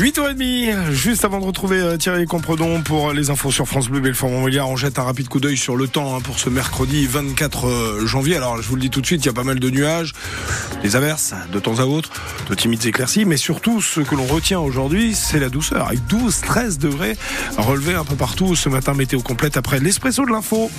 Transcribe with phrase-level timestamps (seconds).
[0.00, 4.28] 8h30, juste avant de retrouver euh, Thierry Compredon pour les infos sur France Bleu Belfort
[4.28, 7.68] Montbéliard, on jette un rapide coup d'œil sur le temps hein, pour ce mercredi 24
[7.68, 8.34] euh, janvier.
[8.34, 10.12] Alors je vous le dis tout de suite, il y a pas mal de nuages,
[10.82, 12.10] des averses de temps à autre,
[12.50, 16.40] de timides éclaircies, mais surtout ce que l'on retient aujourd'hui, c'est la douceur avec 12,
[16.40, 17.16] 13 degrés
[17.56, 20.72] relevés un peu partout ce matin météo complète après l'espresso de l'info.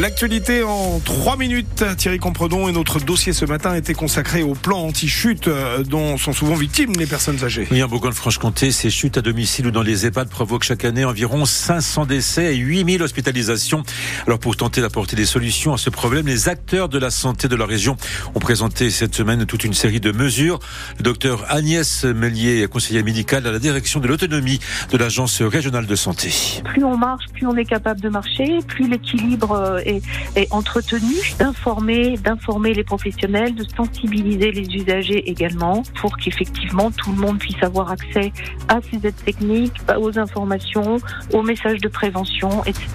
[0.00, 4.78] L'actualité en 3 minutes, Thierry Compredon et notre dossier ce matin était consacré au plan
[4.78, 7.68] anti-chute euh, dont sont souvent victimes les personnes âgées.
[7.70, 11.44] Oui, en Bourgogne-Franche-Comté, ces chutes à domicile ou dans les EHPAD provoquent chaque année environ
[11.44, 13.82] 500 décès et 8000 hospitalisations.
[14.26, 17.54] Alors pour tenter d'apporter des solutions à ce problème, les acteurs de la santé de
[17.54, 17.98] la région
[18.34, 20.58] ont présenté cette semaine toute une série de mesures.
[20.96, 24.58] Le docteur Agnès Mellier, conseillère médicale à la direction de l'autonomie
[24.90, 26.32] de l'agence régionale de santé.
[26.64, 30.00] Plus on marche, plus on est capable de marcher, plus l'équilibre euh,
[30.36, 37.18] est, entretenu, d'informer, d'informer les professionnels, de sensibiliser les usagers également pour qu'effectivement tout le
[37.18, 38.32] monde puisse avoir accès
[38.68, 40.98] à ces aides techniques, aux informations,
[41.32, 42.86] aux messages de prévention, etc.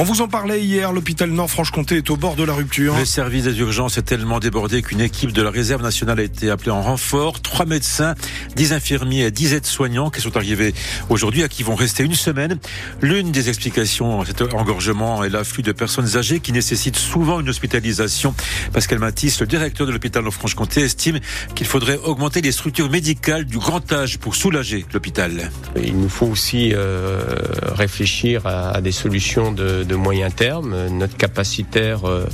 [0.00, 2.96] On vous en parlait hier, l'hôpital Nord-Franche-Comté est au bord de la rupture.
[2.96, 6.50] Le service des urgences est tellement débordé qu'une équipe de la réserve nationale a été
[6.50, 7.40] appelée en renfort.
[7.40, 8.14] Trois médecins,
[8.54, 10.72] dix infirmiers et dix aides-soignants qui sont arrivés
[11.08, 12.60] aujourd'hui à qui vont rester une semaine.
[13.02, 17.48] L'une des explications à cet engorgement est l'afflux de personnes âgées qui nécessitent souvent une
[17.48, 18.36] hospitalisation.
[18.72, 21.18] Pascal Matisse, le directeur de l'hôpital Nord-Franche-Comté, estime
[21.56, 25.50] qu'il faudrait augmenter les structures médicales du grand âge pour soulager l'hôpital.
[25.74, 27.20] Il nous faut aussi euh,
[27.62, 30.88] réfléchir à, des solutions de, de, moyen terme.
[30.88, 32.26] Notre capacitaire euh,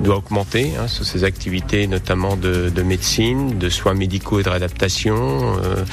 [0.00, 4.48] doit augmenter hein, sur ces activités, notamment de, de, médecine, de soins médicaux et de
[4.48, 5.84] réadaptation, euh,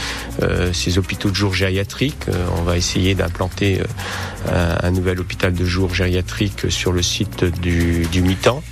[0.41, 2.27] euh ces hôpitaux de jour gériatriques.
[2.57, 3.81] on va essayer d'implanter
[4.47, 8.63] un, un nouvel hôpital de jour gériatrique sur le site du, du mi-temps.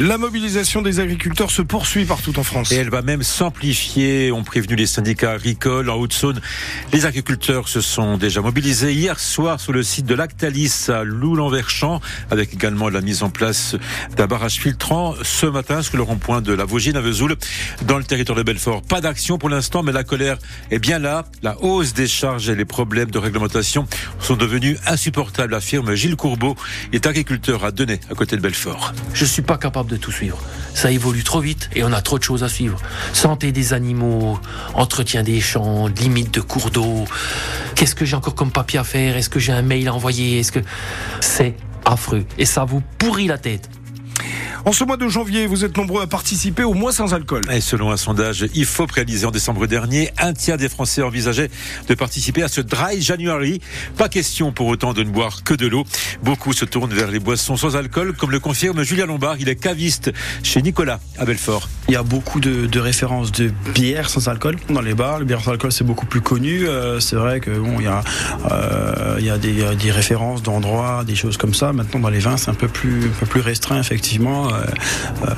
[0.00, 2.70] La mobilisation des agriculteurs se poursuit partout en France.
[2.70, 6.40] Et elle va même s'amplifier, ont prévenu les syndicats agricoles en Haute-Saône.
[6.92, 12.00] Les agriculteurs se sont déjà mobilisés hier soir sur le site de Lactalis à Loulan-Verchamp,
[12.30, 13.74] avec également la mise en place
[14.16, 17.34] d'un barrage filtrant ce matin sur le rond-point de la Vaugine à Vesoul,
[17.84, 18.82] dans le territoire de Belfort.
[18.82, 20.38] Pas d'action pour l'instant, mais la colère
[20.70, 21.24] est bien là.
[21.42, 23.88] La hausse des charges et les problèmes de réglementation
[24.20, 26.54] sont devenus insupportables, affirme Gilles Courbeau,
[26.92, 28.92] est agriculteur à Denay, à côté de Belfort.
[29.12, 30.38] Je suis pas capable de tout suivre.
[30.74, 32.80] Ça évolue trop vite et on a trop de choses à suivre.
[33.12, 34.38] Santé des animaux,
[34.74, 37.04] entretien des champs, limite de cours d'eau.
[37.74, 39.16] Qu'est-ce que j'ai encore comme papier à faire?
[39.16, 40.38] Est-ce que j'ai un mail à envoyer?
[40.38, 40.60] Est-ce que
[41.20, 42.24] c'est affreux?
[42.38, 43.68] Et ça vous pourrit la tête.
[44.64, 47.42] En ce mois de janvier, vous êtes nombreux à participer au mois sans alcool.
[47.52, 51.50] Et selon un sondage IFOP réalisé en décembre dernier, un tiers des Français envisageaient
[51.88, 53.60] de participer à ce Dry January.
[53.96, 55.84] Pas question pour autant de ne boire que de l'eau.
[56.22, 59.36] Beaucoup se tournent vers les boissons sans alcool, comme le confirme Julien Lombard.
[59.38, 61.68] Il est caviste chez Nicolas à Belfort.
[61.88, 65.20] Il y a beaucoup de, références de bières sans alcool dans les bars.
[65.20, 66.66] Les bières sans alcool, c'est beaucoup plus connu.
[66.66, 68.02] Euh, c'est vrai que bon, il y a,
[68.50, 71.72] euh, il y a des, des références d'endroits, des choses comme ça.
[71.72, 74.47] Maintenant, dans les vins, c'est un peu plus, un peu plus restreint, effectivement.
[74.52, 74.66] Euh,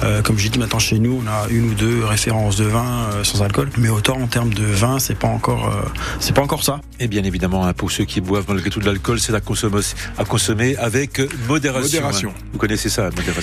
[0.04, 3.08] euh, comme j'ai dit maintenant chez nous, on a une ou deux références de vin
[3.12, 5.72] euh, sans alcool, mais autant en termes de vin, c'est pas encore,
[6.18, 6.80] c'est pas encore ça.
[6.98, 9.80] Et bien évidemment, hein, pour ceux qui boivent malgré tout de l'alcool, c'est à consommer,
[10.18, 12.00] à consommer avec modération.
[12.00, 12.34] modération.
[12.52, 13.34] Vous connaissez ça, modération.